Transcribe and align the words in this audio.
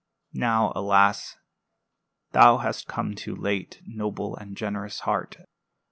Now, 0.33 0.71
alas! 0.75 1.37
thou 2.31 2.57
hast 2.57 2.87
come 2.87 3.13
too 3.13 3.35
late, 3.35 3.83
noble 3.85 4.35
and 4.35 4.57
generous 4.57 5.01
heart!" 5.01 5.37